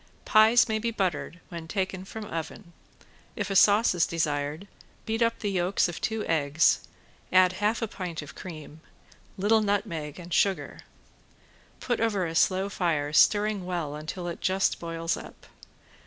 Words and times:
Pies 0.25 0.67
may 0.67 0.79
be 0.79 0.89
buttered 0.89 1.39
when 1.49 1.67
taken 1.67 2.05
from 2.05 2.25
oven. 2.25 2.73
If 3.35 3.51
a 3.51 3.55
sauce 3.55 3.93
is 3.93 4.07
desired, 4.07 4.67
beat 5.05 5.21
up 5.21 5.37
the 5.37 5.51
yolks 5.51 5.87
of 5.87 6.01
two 6.01 6.25
eggs, 6.25 6.79
add 7.31 7.53
half 7.53 7.87
pint 7.91 8.23
of 8.23 8.33
cream, 8.33 8.81
little 9.37 9.61
nutmeg 9.61 10.17
and 10.19 10.33
sugar. 10.33 10.79
Put 11.79 11.99
over 11.99 12.25
a 12.25 12.33
slow 12.33 12.67
fire, 12.67 13.13
stirring 13.13 13.63
well 13.63 13.93
until 13.93 14.27
it 14.27 14.41
just 14.41 14.79
boils 14.79 15.15
up. 15.15 15.45